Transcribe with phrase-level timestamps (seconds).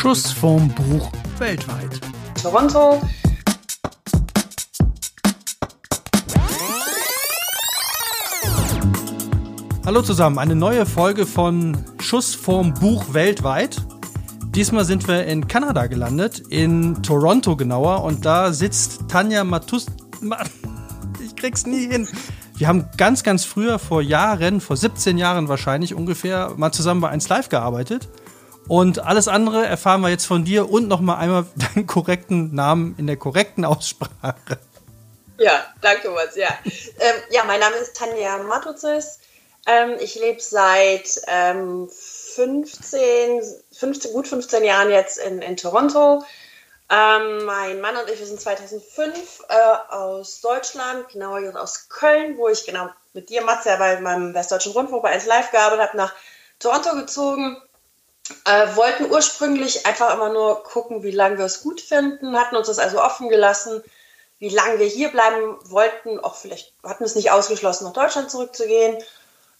[0.00, 2.00] Schuss vom Buch weltweit.
[2.42, 3.02] Toronto.
[9.84, 13.76] Hallo zusammen, eine neue Folge von Schuss vorm Buch weltweit.
[14.54, 19.84] Diesmal sind wir in Kanada gelandet, in Toronto genauer, und da sitzt Tanja Matus.
[21.22, 22.08] Ich krieg's nie hin.
[22.56, 27.10] Wir haben ganz, ganz früher, vor Jahren, vor 17 Jahren wahrscheinlich ungefähr, mal zusammen bei
[27.10, 28.08] 1 Live gearbeitet.
[28.68, 33.06] Und alles andere erfahren wir jetzt von dir und nochmal einmal deinen korrekten Namen in
[33.06, 34.58] der korrekten Aussprache.
[35.38, 36.36] Ja, danke was.
[36.36, 39.20] Ja, ähm, ja mein Name ist Tanja Matuzis.
[39.66, 43.42] Ähm, ich lebe seit ähm, 15,
[43.72, 46.22] 15, gut 15 Jahren jetzt in, in Toronto.
[46.90, 49.54] Ähm, mein Mann und ich, wir sind 2005 äh,
[49.94, 54.34] aus Deutschland, genauer gesagt aus Köln, wo ich genau mit dir, Matze, ja bei meinem
[54.34, 56.14] Westdeutschen Rundfunk bei 1 Live gearbeitet habe, nach
[56.58, 57.62] Toronto gezogen.
[58.44, 62.68] Äh, wollten ursprünglich einfach immer nur gucken, wie lange wir es gut finden, hatten uns
[62.68, 63.82] das also offen gelassen,
[64.38, 68.98] wie lange wir hier bleiben wollten, auch vielleicht hatten es nicht ausgeschlossen, nach Deutschland zurückzugehen.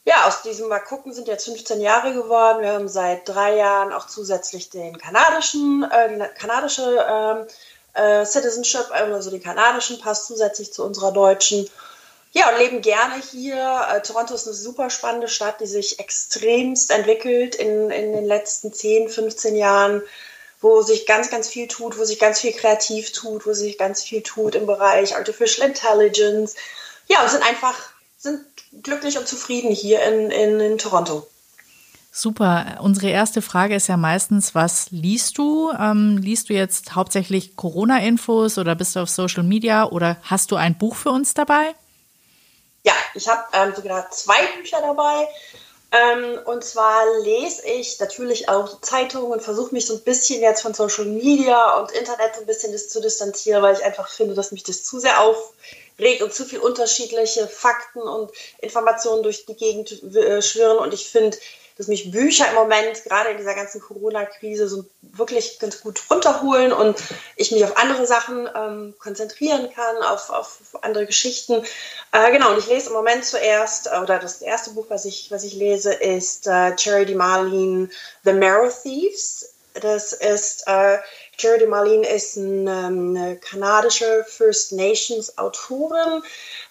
[0.06, 2.62] Ja, aus diesem Mal gucken sind jetzt 15 Jahre geworden.
[2.62, 7.46] Wir haben seit drei Jahren auch zusätzlich den kanadischen, äh, die kanadische ähm,
[7.92, 11.68] äh, Citizenship, also den kanadischen Pass zusätzlich zu unserer deutschen.
[12.32, 13.86] Ja, und leben gerne hier.
[13.90, 18.72] Äh, Toronto ist eine super spannende Stadt, die sich extremst entwickelt in, in den letzten
[18.72, 20.02] 10, 15 Jahren,
[20.60, 24.02] wo sich ganz, ganz viel tut, wo sich ganz viel kreativ tut, wo sich ganz
[24.02, 26.54] viel tut im Bereich Artificial Intelligence.
[27.08, 27.74] Ja, und sind einfach,
[28.16, 28.44] sind
[28.82, 31.26] glücklich und zufrieden hier in, in, in Toronto.
[32.12, 32.78] Super.
[32.80, 35.72] Unsere erste Frage ist ja meistens, was liest du?
[35.72, 40.56] Ähm, liest du jetzt hauptsächlich Corona-Infos oder bist du auf Social Media oder hast du
[40.56, 41.74] ein Buch für uns dabei?
[42.82, 45.28] Ja, ich habe ähm, sogar zwei Bücher dabei.
[45.92, 50.62] Ähm, und zwar lese ich natürlich auch Zeitungen und versuche mich so ein bisschen jetzt
[50.62, 54.52] von Social Media und Internet so ein bisschen zu distanzieren, weil ich einfach finde, dass
[54.52, 55.52] mich das zu sehr auf,
[55.98, 60.78] regt und zu viel unterschiedliche Fakten und Informationen durch die Gegend äh, schwirren.
[60.78, 61.36] Und ich finde,
[61.76, 66.72] dass mich Bücher im Moment, gerade in dieser ganzen Corona-Krise, so wirklich ganz gut runterholen
[66.72, 66.96] und
[67.36, 71.64] ich mich auf andere Sachen ähm, konzentrieren kann, auf, auf andere Geschichten.
[72.12, 75.44] Äh, genau, und ich lese im Moment zuerst, oder das erste Buch, was ich, was
[75.44, 77.88] ich lese, ist äh, Charity Marlene,
[78.24, 79.54] The Marrow Thieves.
[79.74, 80.98] Das ist äh,
[81.38, 86.22] Charity Marlene ist eine, eine kanadische First Nations Autorin,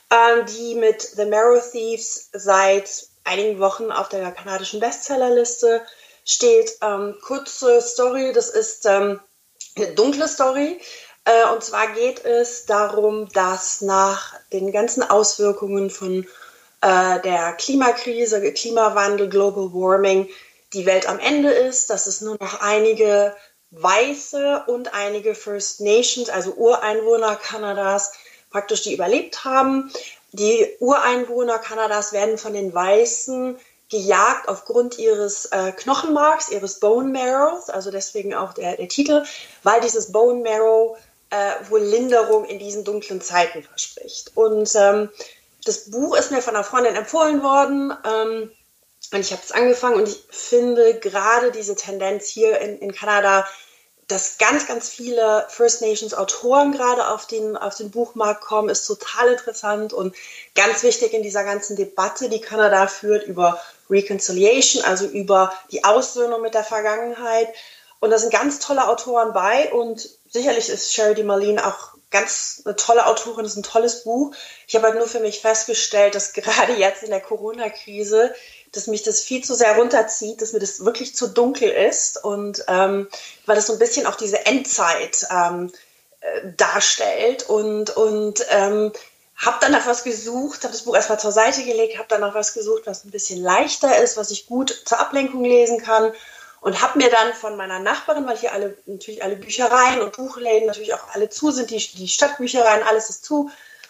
[0.10, 5.82] äh, die mit The Marrow Thieves seit einigen Wochen auf der kanadischen Bestsellerliste
[6.32, 6.78] steht.
[6.82, 9.20] Ähm, kurze Story, das ist ähm,
[9.76, 10.80] eine dunkle Story.
[11.26, 16.26] Äh, und zwar geht es darum, dass nach den ganzen Auswirkungen von
[16.82, 20.30] äh, der Klimakrise, Klimawandel, Global Warming,
[20.74, 23.36] die Welt am Ende ist, dass es nur noch einige
[23.72, 28.14] Weiße und einige First Nations, also Ureinwohner Kanadas,
[28.50, 29.92] praktisch die überlebt haben.
[30.32, 33.58] Die Ureinwohner Kanadas werden von den Weißen
[33.90, 39.24] gejagt aufgrund ihres äh, Knochenmarks, ihres Bone Marrows, also deswegen auch der, der Titel,
[39.64, 40.98] weil dieses Bone Marrow
[41.32, 44.32] äh, wohl Linderung in diesen dunklen Zeiten verspricht.
[44.36, 45.10] Und ähm,
[45.66, 47.94] das Buch ist mir von einer Freundin empfohlen worden.
[48.06, 48.52] Ähm,
[49.12, 53.48] und ich habe es angefangen und ich finde gerade diese Tendenz hier in, in Kanada,
[54.10, 58.86] dass ganz, ganz viele First Nations Autoren gerade auf den, auf den Buchmarkt kommen, ist
[58.86, 60.16] total interessant und
[60.56, 66.42] ganz wichtig in dieser ganzen Debatte, die Kanada führt über Reconciliation, also über die Aussöhnung
[66.42, 67.50] mit der Vergangenheit.
[68.00, 72.76] Und da sind ganz tolle Autoren bei und sicherlich ist Charity Marlene auch ganz eine
[72.76, 74.34] tolle Autorin, ist ein tolles Buch.
[74.68, 78.34] Ich habe halt nur für mich festgestellt, dass gerade jetzt in der Corona-Krise
[78.72, 82.64] dass mich das viel zu sehr runterzieht, dass mir das wirklich zu dunkel ist und
[82.68, 83.08] ähm,
[83.46, 85.72] weil das so ein bisschen auch diese Endzeit ähm,
[86.22, 88.92] äh, darstellt und, und ähm,
[89.36, 92.36] habe dann nach was gesucht, habe das Buch erstmal zur Seite gelegt, habe dann nach
[92.36, 96.12] was gesucht, was ein bisschen leichter ist, was ich gut zur Ablenkung lesen kann
[96.62, 100.68] und habe mir dann von meiner Nachbarin, weil hier alle natürlich alle Büchereien und Buchläden
[100.68, 103.50] natürlich auch alle zu sind, die, die Stadtbüchereien, alles ist zu.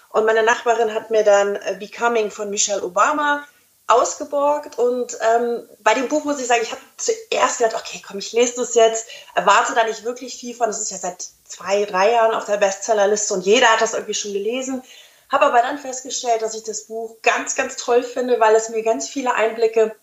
[0.10, 3.46] Und meine Nachbarin hat mir dann äh, Becoming von Michelle Obama
[3.90, 8.20] ausgeborgt und ähm, bei dem Buch muss ich sagen, ich habe zuerst gedacht, okay, komm,
[8.20, 11.86] ich lese das jetzt, erwarte da nicht wirklich viel von, das ist ja seit zwei,
[11.86, 14.84] drei Jahren auf der Bestsellerliste und jeder hat das irgendwie schon gelesen,
[15.32, 18.84] habe aber dann festgestellt, dass ich das Buch ganz, ganz toll finde, weil es mir
[18.84, 19.96] ganz viele Einblicke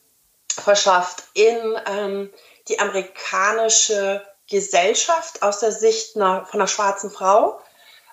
[0.49, 2.33] verschafft in ähm,
[2.69, 7.61] die amerikanische Gesellschaft aus der Sicht einer, von einer schwarzen Frau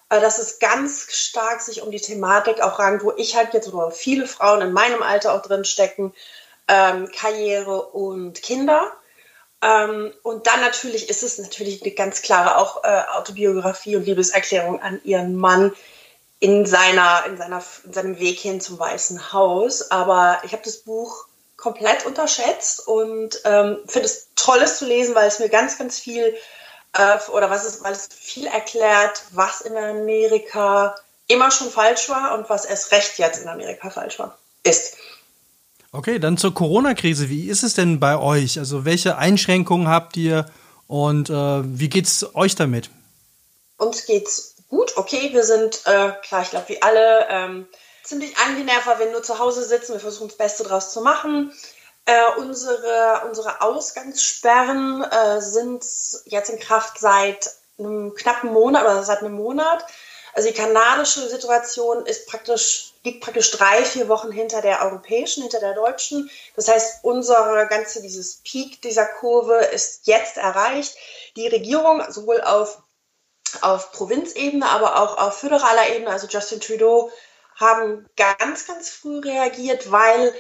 [0.09, 3.91] dass es ganz stark sich um die Thematik auch rangt, wo ich halt jetzt oder
[3.91, 6.13] viele Frauen in meinem Alter auch drin stecken,
[6.67, 8.91] ähm, Karriere und Kinder.
[9.61, 14.81] Ähm, und dann natürlich ist es natürlich eine ganz klare auch äh, Autobiografie und Liebeserklärung
[14.81, 15.73] an ihren Mann
[16.39, 19.89] in, seiner, in, seiner, in seinem Weg hin zum Weißen Haus.
[19.91, 25.15] Aber ich habe das Buch komplett unterschätzt und ähm, finde es toll, es zu lesen,
[25.15, 26.35] weil es mir ganz, ganz viel
[26.93, 30.95] äh, oder was ist, weil es viel erklärt, was in Amerika
[31.27, 34.97] immer schon falsch war und was erst recht jetzt in Amerika falsch war, ist.
[35.91, 37.29] Okay, dann zur Corona-Krise.
[37.29, 38.57] Wie ist es denn bei euch?
[38.57, 40.47] Also welche Einschränkungen habt ihr
[40.87, 42.89] und äh, wie es euch damit?
[43.77, 44.97] Uns geht's gut.
[44.97, 47.67] Okay, wir sind äh, klar, ich glaube wie alle ähm,
[48.03, 49.93] ziemlich angenervt, weil wir nur zu Hause sitzen.
[49.93, 51.53] Wir versuchen das Beste draus zu machen.
[52.05, 55.85] Äh, unsere, unsere Ausgangssperren äh, sind
[56.25, 59.85] jetzt in Kraft seit einem knappen Monat oder seit einem Monat.
[60.33, 65.59] Also die kanadische Situation ist praktisch, liegt praktisch drei, vier Wochen hinter der europäischen, hinter
[65.59, 66.29] der deutschen.
[66.55, 70.95] Das heißt, unsere ganze, dieses Peak dieser Kurve ist jetzt erreicht.
[71.35, 72.81] Die Regierung sowohl auf,
[73.61, 77.11] auf Provinzebene, aber auch auf föderaler Ebene, also Justin Trudeau,
[77.55, 80.33] haben ganz, ganz früh reagiert, weil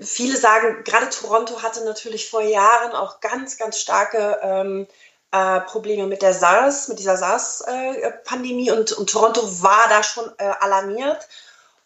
[0.00, 4.86] viele sagen, gerade Toronto hatte natürlich vor Jahren auch ganz, ganz starke ähm,
[5.32, 10.30] äh, Probleme mit der SARS, mit dieser SARS-Pandemie äh, und, und, Toronto war da schon
[10.38, 11.28] äh, alarmiert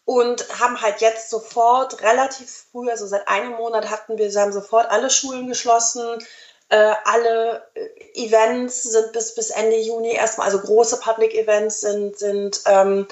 [0.05, 4.53] und haben halt jetzt sofort relativ früh, also seit einem Monat hatten wir, sie haben
[4.53, 6.25] sofort alle Schulen geschlossen,
[6.69, 12.17] äh, alle äh, Events sind bis, bis Ende Juni erstmal, also große Public Events sind,
[12.17, 13.07] sind ähm,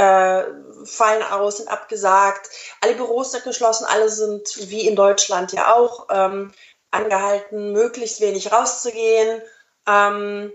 [0.00, 0.44] äh,
[0.86, 2.48] fallen aus, sind abgesagt.
[2.80, 6.52] Alle Büros sind geschlossen, alle sind wie in Deutschland ja auch ähm,
[6.90, 9.42] angehalten, möglichst wenig rauszugehen.
[9.86, 10.52] Ähm,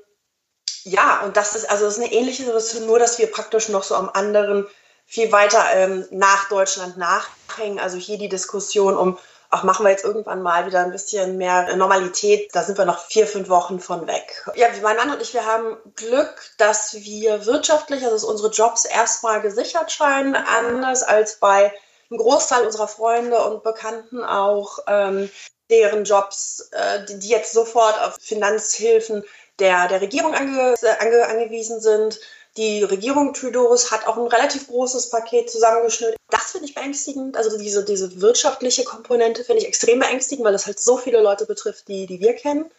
[0.84, 3.84] ja, und das ist also das ist eine ähnliche Situation, nur dass wir praktisch noch
[3.84, 4.68] so am anderen
[5.06, 7.80] viel weiter ähm, nach Deutschland nachhängen.
[7.80, 9.20] Also hier die Diskussion um,
[9.56, 12.54] ach, machen wir jetzt irgendwann mal wieder ein bisschen mehr Normalität.
[12.54, 14.46] Da sind wir noch vier, fünf Wochen von weg.
[14.56, 18.84] Ja, mein Mann und ich, wir haben Glück, dass wir wirtschaftlich, also dass unsere Jobs
[18.84, 21.74] erstmal gesichert scheinen, anders als bei
[22.10, 25.30] einem Großteil unserer Freunde und Bekannten auch, ähm,
[25.70, 29.24] deren Jobs, äh, die, die, jetzt sofort auf Finanzhilfen
[29.60, 32.20] der, der Regierung ange, ange, angewiesen sind.
[32.58, 36.16] Die Regierung Trudeaus hat auch ein relativ großes Paket zusammengeschnürt.
[36.30, 37.36] Das finde ich beängstigend.
[37.36, 41.46] Also diese, diese wirtschaftliche Komponente finde ich extrem beängstigend, weil das halt so viele Leute
[41.46, 42.72] betrifft, die, die wir kennen.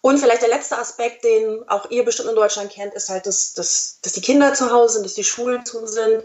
[0.00, 3.52] Und vielleicht der letzte Aspekt, den auch ihr bestimmt in Deutschland kennt, ist halt, dass,
[3.52, 6.24] dass, dass die Kinder zu Hause sind, dass die Schulen zu sind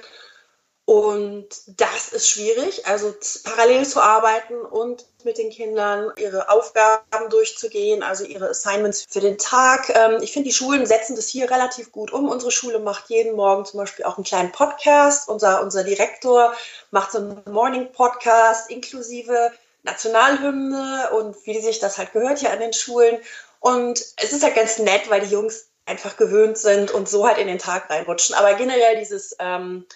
[0.85, 3.11] und das ist schwierig, also
[3.43, 9.39] parallel zu arbeiten und mit den Kindern ihre Aufgaben durchzugehen, also ihre Assignments für den
[9.39, 9.89] Tag.
[9.89, 12.29] Ähm, ich finde, die Schulen setzen das hier relativ gut um.
[12.29, 15.27] Unsere Schule macht jeden Morgen zum Beispiel auch einen kleinen Podcast.
[15.27, 16.53] Unser, unser Direktor
[16.91, 19.51] macht so einen Morning-Podcast inklusive
[19.81, 23.17] Nationalhymne und wie sich das halt gehört hier an den Schulen.
[23.59, 27.39] Und es ist halt ganz nett, weil die Jungs einfach gewöhnt sind und so halt
[27.39, 28.35] in den Tag reinrutschen.
[28.35, 29.35] Aber generell dieses...
[29.39, 29.87] Ähm,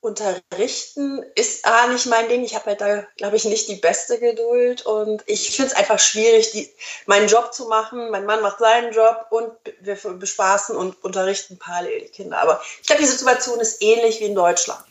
[0.00, 2.44] Unterrichten ist A nicht mein Ding.
[2.44, 5.98] Ich habe halt da, glaube ich, nicht die beste Geduld und ich finde es einfach
[5.98, 6.70] schwierig, die,
[7.06, 8.10] meinen Job zu machen.
[8.10, 9.50] Mein Mann macht seinen Job und
[9.80, 12.40] wir bespaßen und unterrichten parallel die Kinder.
[12.40, 14.84] Aber ich glaube, die Situation ist ähnlich wie in Deutschland.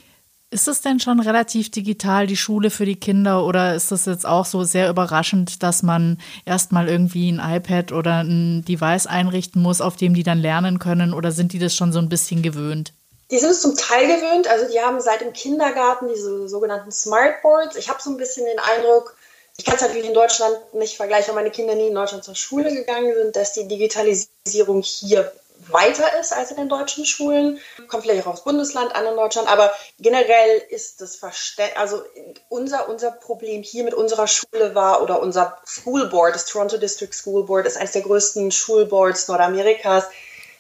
[0.52, 4.26] Ist es denn schon relativ digital, die Schule für die Kinder, oder ist das jetzt
[4.26, 9.82] auch so sehr überraschend, dass man erstmal irgendwie ein iPad oder ein Device einrichten muss,
[9.82, 12.94] auf dem die dann lernen können, oder sind die das schon so ein bisschen gewöhnt?
[13.32, 17.76] Die sind es zum Teil gewöhnt, also die haben seit dem Kindergarten diese sogenannten Smartboards.
[17.76, 19.16] Ich habe so ein bisschen den Eindruck,
[19.58, 22.36] ich kann es natürlich in Deutschland nicht vergleichen, weil meine Kinder nie in Deutschland zur
[22.36, 25.32] Schule gegangen sind, dass die Digitalisierung hier
[25.70, 27.60] weiter ist als in den deutschen Schulen.
[27.88, 32.04] Kommt vielleicht auch aus Bundesland an in Deutschland, aber generell ist das Verständnis, also
[32.50, 37.14] unser, unser Problem hier mit unserer Schule war, oder unser School Board, das Toronto District
[37.14, 40.06] School Board, ist eines der größten Schulboards Nordamerikas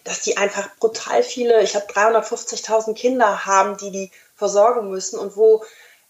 [0.05, 5.35] dass die einfach brutal viele, ich glaube 350.000 Kinder haben, die die versorgen müssen und
[5.35, 5.65] wo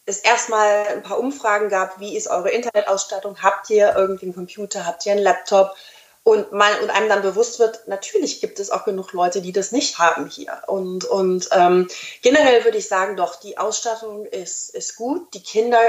[0.05, 4.85] es erstmal ein paar Umfragen gab, wie ist eure Internetausstattung, habt ihr irgendwie einen Computer,
[4.85, 5.75] habt ihr einen Laptop?
[6.23, 9.71] Und, mal, und einem dann bewusst wird, natürlich gibt es auch genug Leute, die das
[9.71, 10.63] nicht haben hier.
[10.65, 11.87] Und, und ähm,
[12.23, 15.79] generell würde ich sagen, doch, die Ausstattung ist, ist gut, die Kinder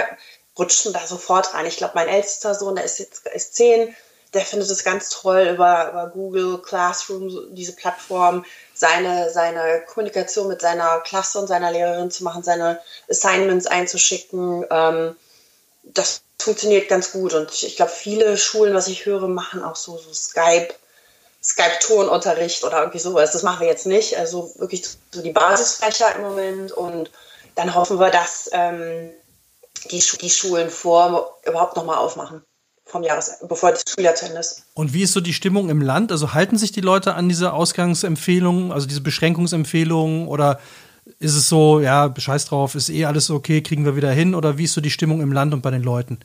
[0.58, 1.64] rutschen da sofort rein.
[1.64, 3.96] Ich glaube, mein ältester Sohn, der ist jetzt ist zehn,
[4.36, 10.60] der findet es ganz toll, über, über Google Classroom, diese Plattform, seine, seine Kommunikation mit
[10.60, 12.78] seiner Klasse und seiner Lehrerin zu machen, seine
[13.08, 14.66] Assignments einzuschicken.
[14.70, 15.16] Ähm,
[15.84, 17.32] das funktioniert ganz gut.
[17.32, 20.74] Und ich, glaube, viele Schulen, was ich höre, machen auch so, so Skype,
[21.42, 23.32] Skype-Tonunterricht oder irgendwie sowas.
[23.32, 24.18] Das machen wir jetzt nicht.
[24.18, 26.72] Also wirklich so die Basisfächer im Moment.
[26.72, 27.10] Und
[27.54, 29.10] dann hoffen wir, dass ähm,
[29.90, 32.44] die, die Schulen vor überhaupt nochmal aufmachen.
[32.86, 34.62] Vom Jahres, bevor das Schuljahr zu Ende ist.
[34.74, 36.12] Und wie ist so die Stimmung im Land?
[36.12, 40.60] Also halten sich die Leute an diese Ausgangsempfehlungen, also diese Beschränkungsempfehlungen oder
[41.18, 44.34] ist es so, ja, scheiß drauf, ist eh alles okay, kriegen wir wieder hin?
[44.34, 46.18] Oder wie ist so die Stimmung im Land und bei den Leuten?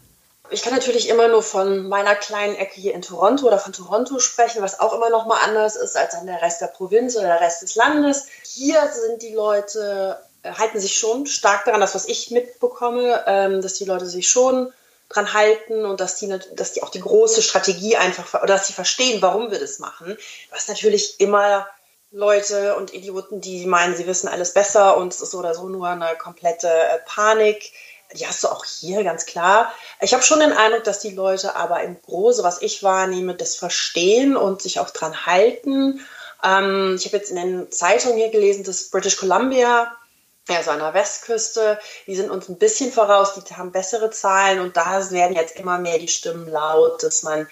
[0.50, 4.20] Ich kann natürlich immer nur von meiner kleinen Ecke hier in Toronto oder von Toronto
[4.20, 7.28] sprechen, was auch immer noch mal anders ist als an der Rest der Provinz oder
[7.28, 8.26] der Rest des Landes.
[8.44, 13.62] Hier sind die Leute, äh, halten sich schon stark daran, das was ich mitbekomme, ähm,
[13.62, 14.74] dass die Leute sich schon
[15.14, 18.74] dran halten und dass die, dass die auch die große Strategie einfach, oder dass sie
[18.74, 20.18] verstehen, warum wir das machen.
[20.52, 21.68] Was natürlich immer
[22.12, 25.70] Leute und Idioten, die meinen, sie wissen alles besser und es ist so oder so
[25.70, 27.72] nur eine komplette äh, Panik.
[28.14, 29.72] Die hast du auch hier, ganz klar.
[30.02, 33.56] Ich habe schon den Eindruck, dass die Leute aber im Große, was ich wahrnehme, das
[33.56, 36.06] verstehen und sich auch dran halten.
[36.44, 39.96] Ähm, ich habe jetzt in den Zeitungen hier gelesen, dass British Columbia,
[40.48, 44.76] also an der Westküste, die sind uns ein bisschen voraus, die haben bessere Zahlen und
[44.76, 47.48] da werden jetzt immer mehr die Stimmen laut, dass man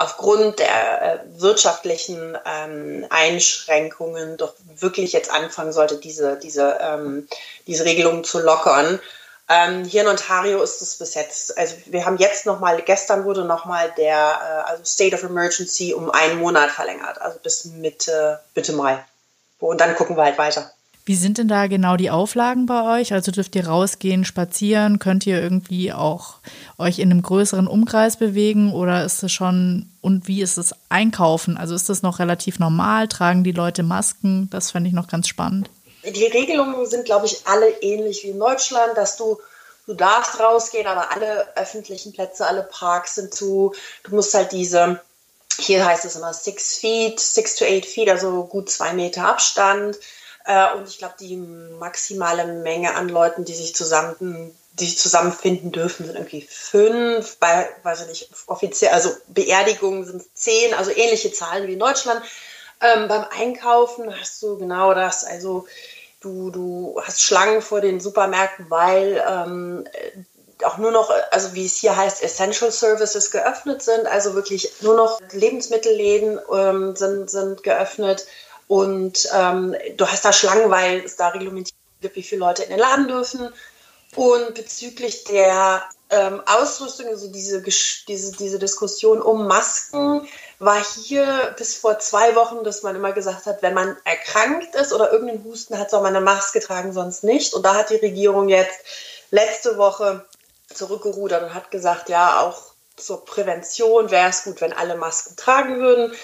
[0.00, 7.28] aufgrund der äh, wirtschaftlichen ähm, Einschränkungen doch wirklich jetzt anfangen sollte, diese, diese, ähm,
[7.66, 8.98] diese Regelungen zu lockern.
[9.50, 13.44] Ähm, hier in Ontario ist es bis jetzt, also wir haben jetzt nochmal, gestern wurde
[13.44, 18.72] nochmal der äh, also State of Emergency um einen Monat verlängert, also bis Mitte, Mitte
[18.72, 19.04] Mai.
[19.58, 20.72] Und dann gucken wir halt weiter.
[21.04, 23.12] Wie sind denn da genau die Auflagen bei euch?
[23.12, 24.98] Also dürft ihr rausgehen, spazieren?
[24.98, 26.36] Könnt ihr irgendwie auch
[26.78, 31.56] euch in einem größeren Umkreis bewegen oder ist es schon, und wie ist es einkaufen?
[31.56, 33.08] Also ist das noch relativ normal?
[33.08, 34.48] Tragen die Leute Masken?
[34.50, 35.70] Das fände ich noch ganz spannend.
[36.04, 39.38] Die Regelungen sind, glaube ich, alle ähnlich wie in Deutschland, dass du
[39.90, 43.74] du darfst rausgehen, aber alle öffentlichen Plätze, alle Parks sind zu.
[44.04, 45.00] Du musst halt diese,
[45.58, 49.98] hier heißt es immer six feet, six to eight feet, also gut zwei Meter Abstand.
[50.44, 55.72] Äh, und ich glaube, die maximale Menge an Leuten, die sich zusammen die sich zusammenfinden
[55.72, 57.36] dürfen, sind irgendwie fünf.
[57.38, 62.22] Bei, weiß ich nicht, offiziell, also Beerdigungen sind zehn, also ähnliche Zahlen wie in Deutschland.
[62.80, 65.66] Ähm, beim Einkaufen hast du genau das, also
[66.20, 69.86] du, du hast Schlangen vor den Supermärkten, weil ähm,
[70.64, 74.94] auch nur noch, also wie es hier heißt, Essential Services geöffnet sind, also wirklich nur
[74.94, 78.26] noch Lebensmittelläden ähm, sind, sind geöffnet
[78.70, 82.70] und ähm, du hast da Schlangen, weil es da reglementiert gibt, wie viele Leute in
[82.70, 83.52] den Laden dürfen.
[84.14, 90.28] Und bezüglich der ähm, Ausrüstung, also diese, diese, diese Diskussion um Masken,
[90.60, 94.92] war hier bis vor zwei Wochen, dass man immer gesagt hat, wenn man erkrankt ist
[94.92, 97.54] oder irgendeinen Husten hat, soll man eine Maske tragen, sonst nicht.
[97.54, 98.78] Und da hat die Regierung jetzt
[99.32, 100.24] letzte Woche
[100.72, 105.80] zurückgerudert und hat gesagt, ja, auch zur Prävention wäre es gut, wenn alle Masken tragen
[105.80, 106.14] würden.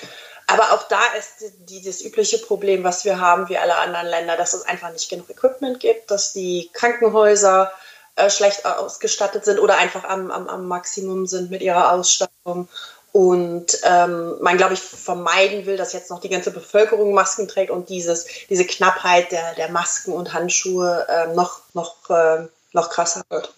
[0.46, 4.36] Aber auch da ist die, das übliche Problem, was wir haben, wie alle anderen Länder,
[4.36, 7.72] dass es einfach nicht genug Equipment gibt, dass die Krankenhäuser
[8.14, 12.68] äh, schlecht ausgestattet sind oder einfach am, am, am Maximum sind mit ihrer Ausstattung.
[13.12, 17.70] Und ähm, man, glaube ich, vermeiden will, dass jetzt noch die ganze Bevölkerung Masken trägt
[17.70, 23.22] und dieses, diese Knappheit der, der Masken und Handschuhe äh, noch, noch, äh, noch krasser
[23.30, 23.52] wird.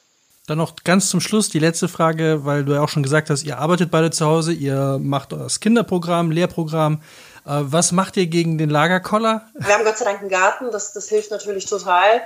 [0.49, 3.45] Dann noch ganz zum Schluss die letzte Frage, weil du ja auch schon gesagt hast,
[3.45, 7.03] ihr arbeitet beide zu Hause, ihr macht das Kinderprogramm, Lehrprogramm.
[7.45, 9.47] Äh, was macht ihr gegen den Lagerkoller?
[9.59, 12.23] Wir haben Gott sei Dank einen Garten, das, das hilft natürlich total.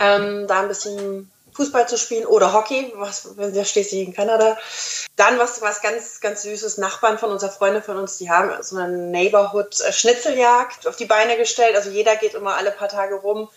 [0.00, 4.56] Ähm, da ein bisschen Fußball zu spielen oder Hockey, was ja schließlich in Kanada.
[5.16, 6.78] Dann was, was ganz, ganz Süßes.
[6.78, 11.76] Nachbarn von unserer Freunde von uns, die haben so eine Neighborhood-Schnitzeljagd auf die Beine gestellt.
[11.76, 13.50] Also jeder geht immer alle paar Tage rum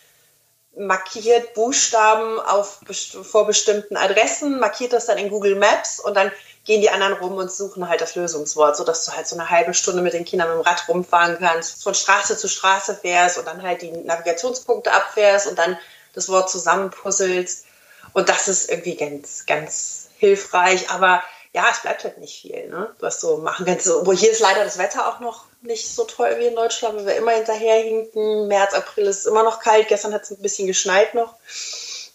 [0.78, 2.80] markiert Buchstaben auf,
[3.24, 6.32] vor bestimmten Adressen, markiert das dann in Google Maps und dann
[6.64, 9.74] gehen die anderen rum und suchen halt das Lösungswort, sodass du halt so eine halbe
[9.74, 13.48] Stunde mit den Kindern mit dem Rad rumfahren kannst, von Straße zu Straße fährst und
[13.48, 15.78] dann halt die Navigationspunkte abfährst und dann
[16.14, 17.66] das Wort zusammenpuzzelst.
[18.14, 20.92] Und das ist irgendwie ganz, ganz hilfreich.
[20.92, 21.24] Aber
[21.54, 22.94] ja, es bleibt halt nicht viel, ne?
[23.00, 23.88] was du machen kannst.
[23.88, 27.06] Wo hier ist leider das Wetter auch noch nicht so toll wie in Deutschland, weil
[27.06, 28.48] wir immer hinterherhinken.
[28.48, 29.88] März, April ist immer noch kalt.
[29.88, 31.36] Gestern hat es ein bisschen geschneit noch.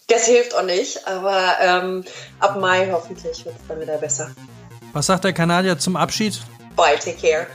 [0.07, 2.05] Das hilft auch nicht, aber ähm,
[2.39, 4.31] ab Mai hoffentlich wird es dann wieder besser.
[4.93, 6.39] Was sagt der Kanadier zum Abschied?
[6.75, 7.47] Bye, take care.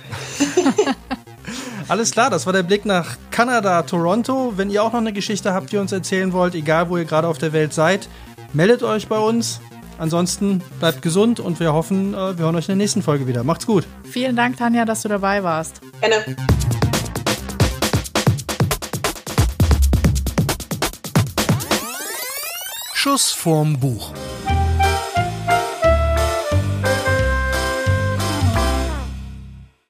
[1.89, 4.53] Alles klar, das war der Blick nach Kanada, Toronto.
[4.57, 7.05] Wenn ihr auch noch eine Geschichte habt, die ihr uns erzählen wollt, egal wo ihr
[7.05, 8.09] gerade auf der Welt seid,
[8.53, 9.61] meldet euch bei uns.
[9.99, 13.45] Ansonsten bleibt gesund und wir hoffen, äh, wir hören euch in der nächsten Folge wieder.
[13.45, 13.87] Macht's gut.
[14.05, 15.81] Vielen Dank, Tanja, dass du dabei warst.
[16.01, 16.37] Gerne.
[22.95, 24.13] Schuss vorm Buch.